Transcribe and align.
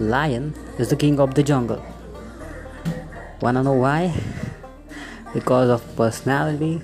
lion 0.00 0.54
is 0.78 0.90
the 0.90 0.96
king 0.96 1.18
of 1.20 1.34
the 1.34 1.42
jungle. 1.42 1.84
Wanna 3.40 3.62
know 3.62 3.72
why? 3.72 4.14
Because 5.32 5.68
of 5.68 5.96
personality, 5.96 6.80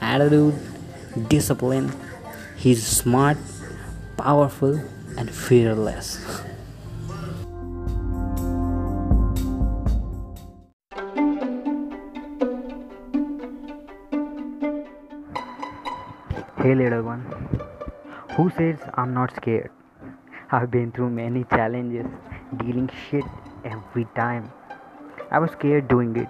attitude, 0.00 0.54
discipline. 1.28 1.92
He's 2.56 2.86
smart, 2.86 3.36
powerful, 4.16 4.80
and 5.16 5.30
fearless. 5.30 6.42
Hey 16.56 16.74
little 16.74 17.02
one, 17.02 17.20
who 18.36 18.50
says 18.56 18.78
I'm 18.94 19.12
not 19.12 19.36
scared? 19.36 19.70
I've 20.50 20.70
been 20.70 20.92
through 20.92 21.10
many 21.10 21.44
challenges, 21.44 22.06
dealing 22.56 22.90
shit 23.08 23.24
every 23.64 24.06
time. 24.16 24.50
I 25.30 25.38
was 25.38 25.50
scared 25.52 25.88
doing 25.88 26.16
it. 26.16 26.28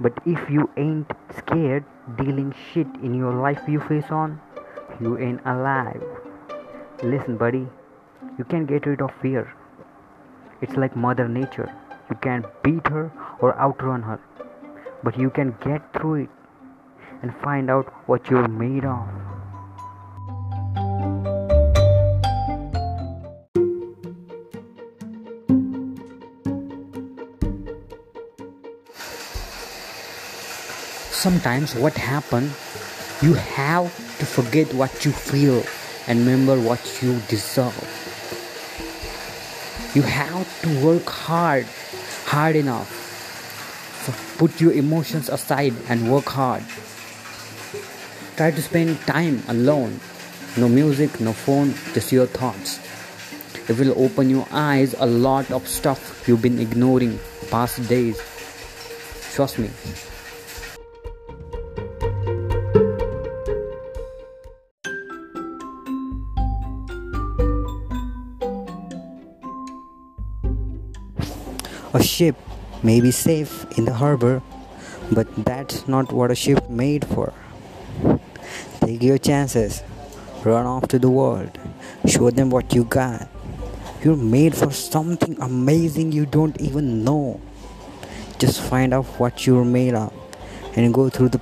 But 0.00 0.14
if 0.24 0.50
you 0.50 0.70
ain't 0.76 1.10
scared 1.36 1.84
dealing 2.16 2.54
shit 2.72 2.86
in 3.02 3.14
your 3.14 3.34
life 3.34 3.60
you 3.68 3.80
face 3.80 4.10
on, 4.10 4.40
you 5.00 5.18
ain't 5.18 5.40
alive. 5.44 6.02
Listen, 7.02 7.36
buddy, 7.36 7.66
you 8.38 8.44
can't 8.44 8.66
get 8.66 8.86
rid 8.86 9.00
of 9.00 9.10
fear. 9.22 9.52
It's 10.60 10.76
like 10.76 10.96
Mother 10.96 11.28
Nature. 11.28 11.72
You 12.10 12.16
can't 12.16 12.46
beat 12.62 12.86
her 12.88 13.12
or 13.40 13.58
outrun 13.58 14.02
her, 14.02 14.20
but 15.02 15.18
you 15.18 15.30
can 15.30 15.54
get 15.64 15.92
through 15.92 16.24
it 16.24 16.30
and 17.22 17.34
find 17.42 17.70
out 17.70 17.86
what 18.06 18.30
you're 18.30 18.48
made 18.48 18.84
of. 18.84 19.29
Sometimes 31.20 31.74
what 31.74 31.92
happens, 31.98 32.48
you 33.20 33.34
have 33.34 33.92
to 34.20 34.24
forget 34.24 34.72
what 34.72 35.04
you 35.04 35.12
feel 35.12 35.62
and 36.08 36.20
remember 36.20 36.58
what 36.58 36.80
you 37.02 37.20
deserve. 37.28 37.76
You 39.94 40.00
have 40.00 40.48
to 40.62 40.68
work 40.80 41.04
hard, 41.04 41.66
hard 42.24 42.56
enough. 42.56 42.88
So 44.06 44.16
put 44.38 44.62
your 44.62 44.72
emotions 44.72 45.28
aside 45.28 45.74
and 45.90 46.10
work 46.10 46.24
hard. 46.24 46.64
Try 48.40 48.50
to 48.52 48.62
spend 48.62 48.98
time 49.02 49.42
alone. 49.48 50.00
No 50.56 50.70
music, 50.70 51.20
no 51.20 51.34
phone, 51.34 51.74
just 51.92 52.12
your 52.12 52.32
thoughts. 52.32 52.80
It 53.68 53.76
will 53.76 53.92
open 54.02 54.30
your 54.30 54.48
eyes 54.50 54.94
a 54.96 55.04
lot 55.04 55.50
of 55.50 55.68
stuff 55.68 56.24
you've 56.26 56.40
been 56.40 56.58
ignoring 56.58 57.20
past 57.50 57.86
days. 57.90 58.16
Trust 59.36 59.58
me. 59.58 59.68
A 71.92 72.00
ship 72.00 72.36
may 72.84 73.00
be 73.00 73.10
safe 73.10 73.66
in 73.76 73.84
the 73.84 73.94
harbor, 73.94 74.42
but 75.10 75.26
that's 75.44 75.88
not 75.88 76.12
what 76.12 76.30
a 76.30 76.36
ship 76.36 76.70
made 76.70 77.04
for. 77.04 77.32
Take 78.80 79.02
your 79.02 79.18
chances. 79.18 79.82
Run 80.44 80.66
off 80.66 80.86
to 80.88 81.00
the 81.00 81.10
world. 81.10 81.58
Show 82.06 82.30
them 82.30 82.48
what 82.50 82.72
you 82.74 82.84
got. 82.84 83.28
You're 84.04 84.16
made 84.16 84.54
for 84.56 84.70
something 84.70 85.36
amazing 85.40 86.12
you 86.12 86.26
don't 86.26 86.60
even 86.60 87.02
know. 87.02 87.40
Just 88.38 88.60
find 88.60 88.94
out 88.94 89.06
what 89.18 89.44
you're 89.44 89.64
made 89.64 89.94
of 89.94 90.12
and 90.76 90.94
go 90.94 91.10
through 91.10 91.30
the 91.30 91.38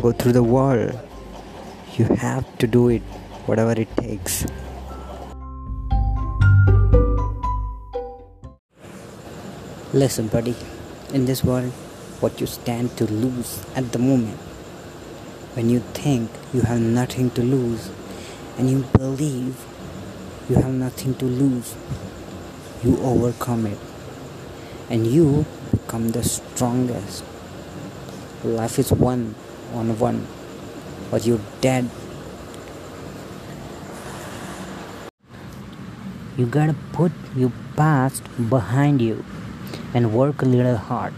go 0.00 0.12
through 0.12 0.32
the 0.32 0.42
world. 0.44 0.96
You 1.98 2.04
have 2.04 2.46
to 2.58 2.68
do 2.68 2.88
it 2.88 3.02
whatever 3.46 3.72
it 3.72 3.94
takes. 3.96 4.46
Listen, 9.92 10.28
buddy, 10.28 10.54
in 11.12 11.26
this 11.26 11.42
world, 11.42 11.72
what 12.22 12.40
you 12.40 12.46
stand 12.46 12.96
to 12.96 13.10
lose 13.10 13.60
at 13.74 13.90
the 13.90 13.98
moment, 13.98 14.38
when 15.54 15.68
you 15.68 15.80
think 15.80 16.30
you 16.54 16.60
have 16.60 16.80
nothing 16.80 17.28
to 17.32 17.42
lose 17.42 17.90
and 18.56 18.70
you 18.70 18.84
believe 18.92 19.58
you 20.48 20.54
have 20.54 20.72
nothing 20.72 21.16
to 21.16 21.24
lose, 21.24 21.74
you 22.84 23.00
overcome 23.02 23.66
it 23.66 23.78
and 24.88 25.08
you 25.08 25.44
become 25.72 26.10
the 26.10 26.22
strongest. 26.22 27.24
Life 28.44 28.78
is 28.78 28.92
one 28.92 29.34
on 29.74 29.98
one, 29.98 30.24
but 31.10 31.26
you're 31.26 31.40
dead. 31.60 31.90
You 36.36 36.46
gotta 36.46 36.76
put 36.92 37.10
your 37.34 37.50
past 37.74 38.22
behind 38.48 39.02
you 39.02 39.24
and 39.94 40.12
work 40.14 40.42
a 40.42 40.44
little 40.44 40.76
hard. 40.76 41.14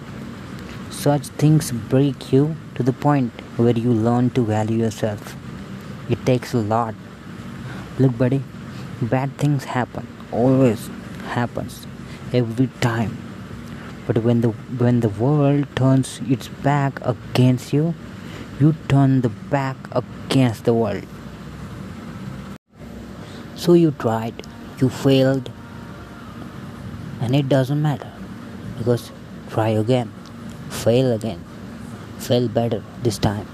Such 0.90 1.26
things 1.42 1.72
break 1.72 2.32
you 2.32 2.56
to 2.74 2.82
the 2.82 2.92
point 2.92 3.32
where 3.56 3.76
you 3.76 3.92
learn 3.92 4.30
to 4.30 4.44
value 4.44 4.78
yourself. 4.84 5.36
It 6.08 6.24
takes 6.24 6.54
a 6.54 6.58
lot. 6.58 6.94
Look, 7.98 8.16
buddy, 8.16 8.42
bad 9.00 9.36
things 9.38 9.64
happen. 9.64 10.06
Always 10.30 10.88
happens. 11.28 11.86
Every 12.32 12.68
time. 12.80 13.18
But 14.06 14.18
when 14.18 14.40
the 14.40 14.50
when 14.82 15.00
the 15.00 15.08
world 15.08 15.66
turns 15.76 16.20
its 16.28 16.48
back 16.48 17.00
against 17.02 17.72
you, 17.72 17.94
you 18.60 18.74
turn 18.88 19.20
the 19.20 19.28
back 19.28 19.76
against 19.92 20.64
the 20.64 20.74
world. 20.74 21.04
So 23.54 23.74
you 23.74 23.92
tried, 23.92 24.46
you 24.78 24.88
failed, 24.88 25.50
and 27.20 27.36
it 27.36 27.48
doesn't 27.48 27.80
matter 27.80 28.11
because 28.82 29.12
try 29.48 29.68
again, 29.68 30.12
fail 30.68 31.12
again, 31.12 31.44
fail 32.18 32.48
better 32.48 32.82
this 33.04 33.16
time, 33.16 33.46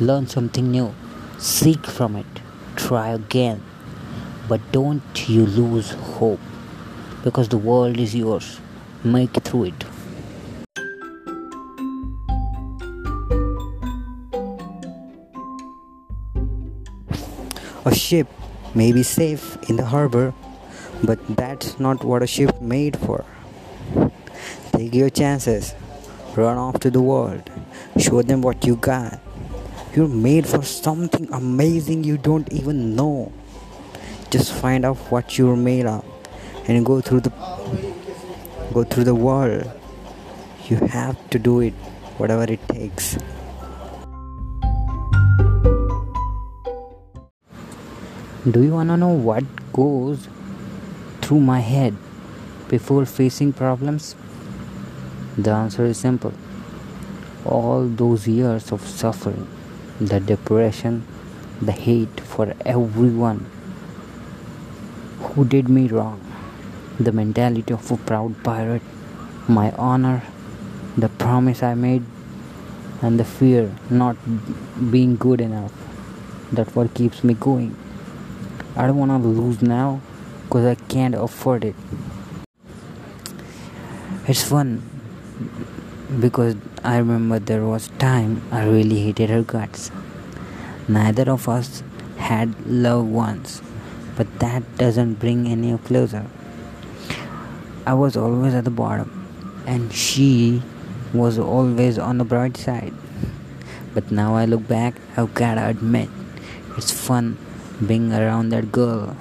learn 0.00 0.26
something 0.26 0.72
new, 0.72 0.92
seek 1.38 1.86
from 1.86 2.16
it, 2.16 2.26
try 2.74 3.10
again, 3.10 3.62
but 4.48 4.60
don't 4.72 5.28
you 5.28 5.46
lose 5.46 5.92
hope 6.18 6.40
because 7.22 7.48
the 7.48 7.58
world 7.58 7.98
is 7.98 8.14
yours. 8.14 8.60
Make 9.04 9.34
through 9.44 9.64
it. 9.64 9.84
A 17.84 17.94
ship 17.94 18.26
may 18.74 18.90
be 18.90 19.04
safe 19.04 19.56
in 19.70 19.76
the 19.76 19.84
harbor, 19.84 20.34
but 21.04 21.18
that's 21.36 21.78
not 21.78 22.02
what 22.02 22.22
a 22.22 22.26
ship 22.26 22.60
made 22.60 22.98
for. 22.98 23.24
Take 24.76 24.94
your 24.94 25.08
chances. 25.08 25.74
Run 26.36 26.58
off 26.58 26.80
to 26.80 26.90
the 26.90 27.00
world. 27.00 27.48
Show 27.96 28.20
them 28.20 28.42
what 28.42 28.66
you 28.66 28.76
got. 28.76 29.18
You're 29.94 30.06
made 30.06 30.46
for 30.46 30.62
something 30.62 31.32
amazing 31.32 32.04
you 32.04 32.18
don't 32.18 32.52
even 32.52 32.94
know. 32.94 33.32
Just 34.28 34.52
find 34.52 34.84
out 34.84 34.98
what 35.10 35.38
you're 35.38 35.56
made 35.56 35.86
of 35.86 36.04
and 36.68 36.84
go 36.84 37.00
through 37.00 37.20
the 37.20 37.30
go 38.74 38.84
through 38.84 39.04
the 39.04 39.14
world. 39.14 39.64
You 40.68 40.76
have 40.92 41.16
to 41.30 41.38
do 41.38 41.60
it 41.60 41.72
whatever 42.18 42.44
it 42.44 42.60
takes. 42.68 43.16
Do 48.44 48.62
you 48.62 48.72
wanna 48.74 48.98
know 48.98 49.16
what 49.30 49.44
goes 49.72 50.28
through 51.22 51.40
my 51.40 51.60
head 51.60 51.96
before 52.68 53.06
facing 53.06 53.54
problems? 53.54 54.14
The 55.38 55.50
answer 55.50 55.84
is 55.84 55.98
simple. 55.98 56.32
All 57.44 57.86
those 57.86 58.26
years 58.26 58.72
of 58.72 58.80
suffering, 58.80 59.46
the 60.00 60.18
depression, 60.18 61.06
the 61.60 61.72
hate 61.72 62.20
for 62.20 62.54
everyone 62.64 63.44
who 65.20 65.44
did 65.44 65.68
me 65.68 65.88
wrong, 65.88 66.22
the 66.98 67.12
mentality 67.12 67.74
of 67.74 67.90
a 67.90 67.98
proud 67.98 68.42
pirate, 68.44 68.80
my 69.46 69.72
honor, 69.72 70.22
the 70.96 71.10
promise 71.10 71.62
I 71.62 71.74
made, 71.74 72.04
and 73.02 73.20
the 73.20 73.24
fear 73.24 73.76
not 73.90 74.16
being 74.90 75.16
good 75.16 75.42
enough. 75.42 75.72
That's 76.50 76.74
what 76.74 76.94
keeps 76.94 77.22
me 77.22 77.34
going. 77.34 77.76
I 78.74 78.86
don't 78.86 78.96
want 78.96 79.10
to 79.22 79.28
lose 79.28 79.60
now 79.60 80.00
because 80.44 80.64
I 80.64 80.76
can't 80.88 81.14
afford 81.14 81.64
it. 81.64 81.74
It's 84.26 84.42
fun 84.42 84.95
because 86.20 86.56
I 86.84 86.98
remember 86.98 87.38
there 87.38 87.64
was 87.64 87.88
time 87.98 88.42
I 88.50 88.64
really 88.64 89.00
hated 89.00 89.30
her 89.30 89.42
guts. 89.42 89.90
Neither 90.88 91.30
of 91.30 91.48
us 91.48 91.82
had 92.16 92.66
loved 92.66 93.10
ones, 93.10 93.62
but 94.16 94.38
that 94.38 94.62
doesn't 94.76 95.14
bring 95.14 95.46
any 95.46 95.76
closer. 95.78 96.26
I 97.84 97.94
was 97.94 98.16
always 98.16 98.54
at 98.54 98.64
the 98.64 98.70
bottom, 98.70 99.26
and 99.66 99.92
she 99.92 100.62
was 101.12 101.38
always 101.38 101.98
on 101.98 102.18
the 102.18 102.24
bright 102.24 102.56
side. 102.56 102.94
But 103.94 104.10
now 104.10 104.36
I 104.36 104.44
look 104.44 104.66
back, 104.68 104.94
I've 105.16 105.34
gotta 105.34 105.66
admit, 105.68 106.08
it's 106.76 106.90
fun 106.90 107.38
being 107.84 108.12
around 108.12 108.50
that 108.50 108.72
girl. 108.72 109.16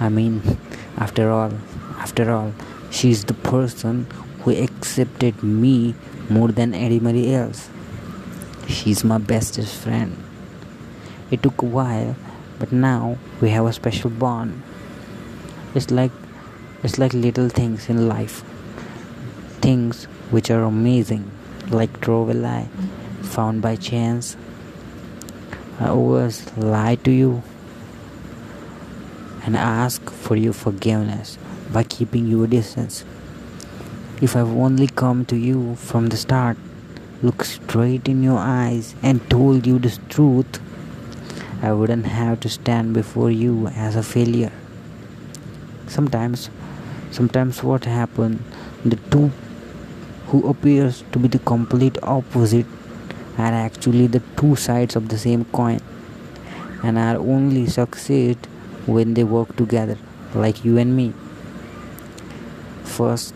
I 0.00 0.08
mean, 0.08 0.58
after 0.96 1.30
all, 1.30 1.52
after 1.98 2.30
all, 2.32 2.52
she's 2.90 3.24
the 3.24 3.34
person 3.34 4.06
who 4.40 4.50
accepted 4.92 5.42
me 5.42 5.94
more 6.28 6.48
than 6.48 6.74
anybody 6.74 7.34
else. 7.34 7.70
She's 8.68 9.02
my 9.02 9.16
bestest 9.16 9.74
friend. 9.74 10.22
It 11.30 11.42
took 11.42 11.62
a 11.62 11.64
while, 11.64 12.14
but 12.58 12.72
now 12.72 13.16
we 13.40 13.48
have 13.48 13.64
a 13.64 13.72
special 13.72 14.10
bond. 14.10 14.62
It's 15.74 15.90
like 15.90 16.12
it's 16.82 16.98
like 16.98 17.14
little 17.14 17.48
things 17.48 17.88
in 17.88 18.06
life. 18.06 18.44
Things 19.62 20.04
which 20.30 20.50
are 20.50 20.62
amazing, 20.62 21.30
like 21.70 22.02
travel 22.02 22.44
I 22.44 22.68
found 23.22 23.62
by 23.62 23.76
chance. 23.76 24.36
I 25.80 25.88
always 25.88 26.54
lie 26.58 26.96
to 26.96 27.10
you 27.10 27.42
and 29.42 29.56
ask 29.56 30.10
for 30.10 30.36
your 30.36 30.52
forgiveness 30.52 31.38
by 31.72 31.84
keeping 31.84 32.26
you 32.26 32.44
a 32.44 32.46
distance. 32.46 33.06
If 34.22 34.36
I've 34.36 34.56
only 34.56 34.86
come 34.86 35.24
to 35.24 35.36
you 35.36 35.74
from 35.74 36.06
the 36.06 36.16
start, 36.16 36.56
looked 37.24 37.44
straight 37.44 38.06
in 38.06 38.22
your 38.22 38.38
eyes, 38.38 38.94
and 39.02 39.28
told 39.28 39.66
you 39.66 39.80
the 39.80 39.98
truth, 40.08 40.60
I 41.60 41.72
wouldn't 41.72 42.06
have 42.06 42.38
to 42.42 42.48
stand 42.48 42.94
before 42.94 43.32
you 43.32 43.66
as 43.66 43.96
a 43.96 44.02
failure. 44.04 44.52
Sometimes, 45.88 46.50
sometimes 47.10 47.64
what 47.64 47.84
happens, 47.84 48.40
the 48.84 48.94
two 49.10 49.32
who 50.28 50.48
appears 50.48 51.02
to 51.10 51.18
be 51.18 51.26
the 51.26 51.40
complete 51.40 51.98
opposite 52.04 52.66
are 53.38 53.52
actually 53.52 54.06
the 54.06 54.22
two 54.36 54.54
sides 54.54 54.94
of 54.94 55.08
the 55.08 55.18
same 55.18 55.46
coin 55.46 55.80
and 56.84 56.96
are 56.96 57.16
only 57.16 57.66
succeed 57.66 58.38
when 58.86 59.14
they 59.14 59.24
work 59.24 59.56
together 59.56 59.98
like 60.32 60.64
you 60.64 60.78
and 60.78 60.96
me 60.96 61.12
first 62.84 63.34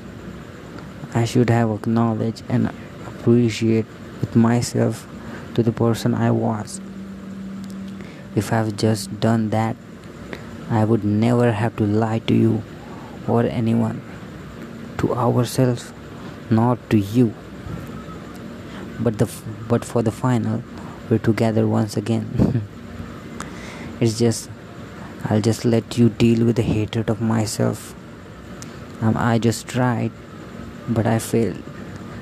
i 1.14 1.25
should 1.25 1.50
have 1.50 1.70
acknowledged 1.70 2.43
and 2.49 2.70
appreciate 3.06 3.87
with 4.20 4.37
myself 4.37 5.06
to 5.55 5.62
the 5.62 5.73
person 5.73 6.14
i 6.14 6.31
was. 6.31 6.81
If 8.35 8.53
i've 8.53 8.76
just 8.76 9.20
done 9.20 9.50
that 9.50 9.76
i 10.70 10.85
would 10.85 11.05
never 11.05 11.53
have 11.53 11.76
to 11.76 11.87
lie 11.87 12.19
to 12.20 12.35
you 12.35 12.62
or 13.26 13.43
anyone. 13.44 14.03
To 14.99 15.14
ourselves 15.14 15.93
not 16.50 16.79
to 16.91 16.99
you. 16.99 17.35
But 19.00 19.19
the 19.19 19.31
but 19.69 19.85
for 19.85 20.02
the 20.02 20.12
final 20.12 20.62
we're 21.11 21.19
together 21.19 21.67
once 21.67 21.97
again. 21.97 22.62
It's 24.00 24.19
just 24.19 24.50
i'll 25.25 25.41
just 25.41 25.64
let 25.64 25.97
you 25.99 26.09
deal 26.11 26.44
with 26.44 26.56
the 26.56 26.62
hatred 26.62 27.09
of 27.09 27.20
myself. 27.20 27.94
Um, 29.00 29.17
i 29.17 29.38
just 29.38 29.67
tried 29.67 30.12
but 30.88 31.06
i 31.06 31.19
failed. 31.19 31.62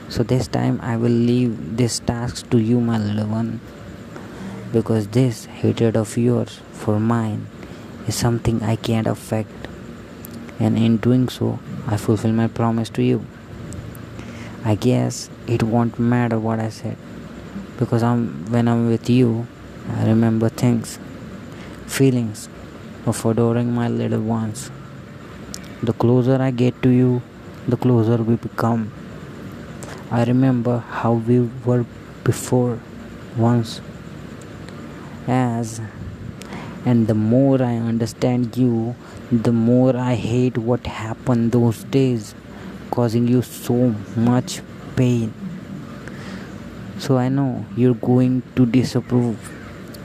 So 0.08 0.22
this 0.22 0.48
time 0.48 0.80
i 0.82 0.96
will 0.96 1.10
leave 1.10 1.76
this 1.76 1.98
task 1.98 2.50
to 2.50 2.58
you 2.58 2.80
my 2.80 2.98
little 2.98 3.26
one 3.26 3.60
because 4.72 5.08
this 5.08 5.44
hatred 5.46 5.96
of 5.96 6.16
yours 6.16 6.60
for 6.72 6.98
mine 6.98 7.46
is 8.06 8.14
something 8.14 8.62
i 8.62 8.76
can't 8.76 9.06
affect. 9.06 9.50
And 10.58 10.78
in 10.78 10.98
doing 10.98 11.28
so 11.28 11.58
i 11.86 11.96
fulfill 11.96 12.32
my 12.32 12.48
promise 12.48 12.90
to 12.90 13.02
you. 13.02 13.24
I 14.64 14.76
guess 14.76 15.28
it 15.46 15.62
won't 15.62 15.98
matter 15.98 16.38
what 16.38 16.58
I 16.58 16.70
said 16.70 16.96
because 17.78 18.02
I'm 18.02 18.50
when 18.50 18.66
I'm 18.66 18.88
with 18.88 19.10
you 19.10 19.46
I 19.90 20.06
remember 20.06 20.48
things 20.48 20.98
feelings 21.86 22.48
of 23.06 23.24
adoring 23.26 23.72
my 23.72 23.88
little 23.88 24.20
ones. 24.20 24.70
The 25.82 25.92
closer 25.92 26.40
I 26.40 26.50
get 26.50 26.80
to 26.82 26.88
you 26.88 27.22
the 27.68 27.76
closer 27.76 28.16
we 28.22 28.36
become 28.36 28.92
I 30.10 30.24
remember 30.24 30.78
how 30.78 31.14
we 31.14 31.40
were 31.64 31.84
before 32.24 32.78
once 33.36 33.80
as 35.26 35.80
and 36.84 37.06
the 37.06 37.14
more 37.14 37.62
I 37.62 37.76
understand 37.76 38.56
you 38.56 38.94
the 39.32 39.52
more 39.52 39.96
I 39.96 40.14
hate 40.14 40.58
what 40.58 40.86
happened 40.86 41.52
those 41.52 41.84
days 41.84 42.34
causing 42.90 43.26
you 43.26 43.42
so 43.42 43.94
much 44.16 44.60
pain. 44.94 45.32
So 46.98 47.18
I 47.18 47.28
know 47.28 47.66
you're 47.76 47.94
going 47.94 48.42
to 48.54 48.66
disapprove, 48.66 49.50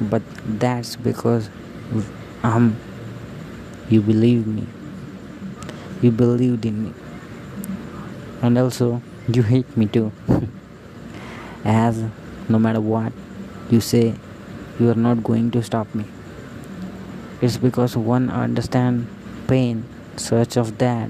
but 0.01 0.23
that's 0.45 0.95
because 0.95 1.49
um 2.43 2.77
you 3.89 4.01
believe 4.01 4.47
me. 4.47 4.65
You 6.01 6.11
believed 6.11 6.65
in 6.65 6.83
me. 6.85 6.93
And 8.41 8.57
also 8.57 9.01
you 9.27 9.43
hate 9.43 9.75
me 9.77 9.87
too. 9.87 10.11
As 11.65 12.03
no 12.47 12.59
matter 12.59 12.81
what 12.81 13.13
you 13.69 13.81
say, 13.81 14.15
you 14.79 14.89
are 14.89 14.95
not 14.95 15.23
going 15.23 15.51
to 15.51 15.63
stop 15.63 15.93
me. 15.93 16.05
It's 17.41 17.57
because 17.57 17.95
one 17.95 18.29
understand 18.29 19.07
pain 19.47 19.85
such 20.15 20.57
of 20.57 20.77
that 20.77 21.09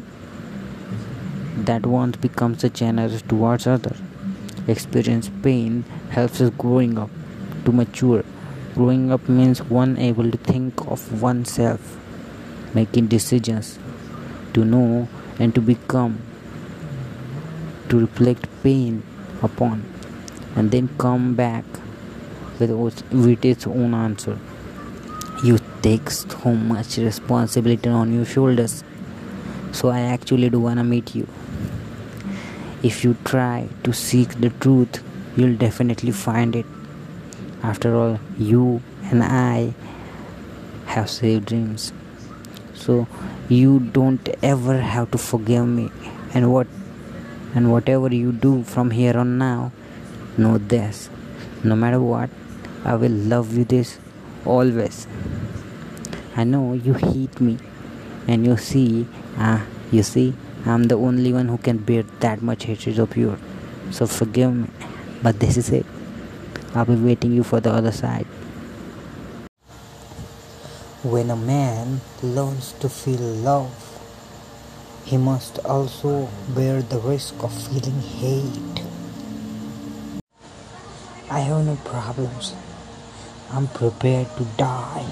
that 1.65 1.85
one 1.85 2.11
becomes 2.11 2.63
a 2.63 2.69
generous 2.69 3.21
towards 3.21 3.67
other. 3.67 3.95
Experience 4.67 5.29
pain 5.43 5.83
helps 6.09 6.41
us 6.41 6.51
growing 6.57 6.97
up 6.97 7.09
to 7.65 7.71
mature. 7.71 8.23
Growing 8.75 9.11
up 9.11 9.27
means 9.27 9.61
one 9.63 9.97
able 9.97 10.29
to 10.31 10.37
think 10.37 10.79
of 10.87 11.21
oneself, 11.21 11.97
making 12.73 13.07
decisions, 13.07 13.77
to 14.53 14.63
know 14.63 15.07
and 15.37 15.53
to 15.55 15.61
become, 15.61 16.21
to 17.89 17.99
reflect 17.99 18.47
pain 18.63 19.03
upon, 19.41 19.83
and 20.55 20.71
then 20.71 20.89
come 20.97 21.35
back 21.35 21.65
with, 22.59 23.03
with 23.11 23.45
its 23.45 23.67
own 23.67 23.93
answer. 23.93 24.37
You 25.43 25.59
take 25.81 26.09
so 26.09 26.53
much 26.53 26.97
responsibility 26.97 27.89
on 27.89 28.13
your 28.13 28.25
shoulders. 28.25 28.83
So 29.71 29.89
I 29.89 30.01
actually 30.01 30.49
do 30.49 30.59
wanna 30.59 30.83
meet 30.83 31.15
you. 31.15 31.27
If 32.83 33.03
you 33.03 33.15
try 33.25 33.69
to 33.83 33.93
seek 33.93 34.29
the 34.41 34.49
truth, 34.49 35.03
you'll 35.35 35.57
definitely 35.57 36.11
find 36.11 36.55
it. 36.55 36.65
After 37.61 37.95
all, 37.95 38.19
you 38.37 38.81
and 39.03 39.23
I 39.23 39.73
have 40.85 41.09
saved 41.09 41.47
dreams. 41.47 41.93
So 42.73 43.07
you 43.47 43.79
don't 43.79 44.27
ever 44.41 44.79
have 44.79 45.11
to 45.11 45.17
forgive 45.17 45.67
me. 45.67 45.91
And 46.33 46.51
what 46.51 46.67
and 47.55 47.71
whatever 47.71 48.13
you 48.13 48.31
do 48.31 48.63
from 48.63 48.91
here 48.91 49.17
on 49.17 49.37
now, 49.37 49.71
know 50.37 50.57
this. 50.57 51.09
No 51.63 51.75
matter 51.75 51.99
what, 51.99 52.29
I 52.83 52.95
will 52.95 53.11
love 53.11 53.57
you 53.57 53.65
this 53.65 53.99
always. 54.45 55.07
I 56.35 56.43
know 56.43 56.73
you 56.73 56.93
hate 56.93 57.41
me 57.41 57.57
and 58.27 58.45
you 58.45 58.55
see 58.55 59.07
ah 59.37 59.65
you 59.91 60.03
see 60.03 60.33
I'm 60.65 60.83
the 60.85 60.95
only 60.95 61.33
one 61.33 61.47
who 61.47 61.57
can 61.57 61.77
bear 61.77 62.03
that 62.19 62.41
much 62.41 62.65
hatred 62.65 62.99
of 62.99 63.15
yours. 63.15 63.39
So 63.91 64.05
forgive 64.05 64.53
me. 64.53 64.67
But 65.23 65.39
this 65.39 65.57
is 65.57 65.69
it. 65.69 65.85
I'll 66.75 66.85
be 66.85 66.95
waiting 66.95 67.31
you 67.31 67.43
for 67.43 67.59
the 67.59 67.71
other 67.71 67.91
side. 67.91 68.25
When 71.01 71.29
a 71.29 71.35
man 71.35 72.01
learns 72.21 72.73
to 72.73 72.89
feel 72.89 73.19
love, 73.19 73.88
he 75.09 75.17
must 75.17 75.57
also 75.65 76.29
bear 76.53 76.83
the 76.83 76.99
risk 76.99 77.33
of 77.41 77.51
feeling 77.51 77.99
hate. 78.21 78.85
I 81.31 81.39
have 81.39 81.65
no 81.65 81.77
problems. 81.83 82.53
I'm 83.49 83.67
prepared 83.69 84.29
to 84.37 84.45
die. 84.53 85.07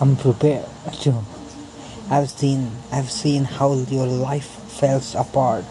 I'm 0.00 0.14
prepared 0.14 0.70
to 1.02 1.24
I've 2.10 2.30
seen 2.30 2.70
I've 2.92 3.10
seen 3.10 3.42
how 3.42 3.74
your 3.90 4.06
life 4.06 4.46
falls 4.78 5.16
apart. 5.16 5.64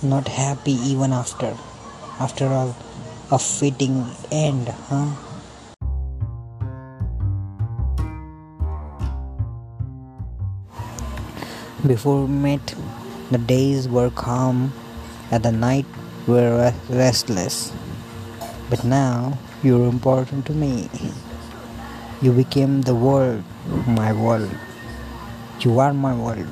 Not 0.00 0.28
happy 0.28 0.78
even 0.78 1.12
after. 1.12 1.56
After 2.20 2.46
all, 2.46 2.76
a 3.32 3.38
fitting 3.38 4.06
end, 4.30 4.68
huh? 4.68 5.31
Before 11.84 12.26
we 12.26 12.32
met, 12.32 12.76
the 13.32 13.38
days 13.38 13.88
were 13.88 14.10
calm 14.10 14.72
and 15.32 15.42
the 15.42 15.50
night 15.50 15.86
were 16.28 16.72
restless. 16.88 17.72
But 18.70 18.84
now 18.84 19.36
you're 19.64 19.88
important 19.88 20.46
to 20.46 20.52
me. 20.52 20.88
You 22.20 22.30
became 22.30 22.82
the 22.82 22.94
world, 22.94 23.42
my 23.84 24.12
world. 24.12 24.54
You 25.58 25.80
are 25.80 25.92
my 25.92 26.14
world. 26.14 26.46